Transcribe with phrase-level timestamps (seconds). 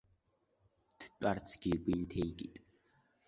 [0.99, 2.55] Дтәарцгьы игәы инҭеикит.